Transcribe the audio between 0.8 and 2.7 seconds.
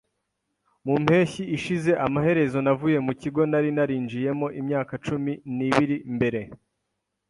Mu mpeshyi ishize, amaherezo